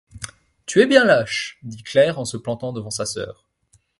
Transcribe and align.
Tu 0.65 0.81
es 0.81 0.87
bien 0.87 1.05
lâche, 1.05 1.59
dit 1.61 1.83
Claire 1.83 2.17
en 2.17 2.25
se 2.25 2.35
plantant 2.35 2.73
devant 2.73 2.89
sa 2.89 3.05
sœur. 3.05 3.45